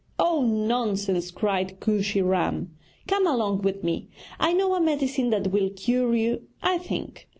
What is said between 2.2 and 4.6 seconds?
Ram. 'Come along with me, I